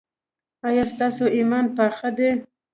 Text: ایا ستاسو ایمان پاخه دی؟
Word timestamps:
ایا 0.67 0.83
ستاسو 0.93 1.25
ایمان 1.35 1.65
پاخه 1.77 2.09
دی؟ 2.17 2.29